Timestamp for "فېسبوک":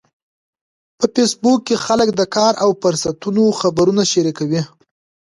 1.13-1.59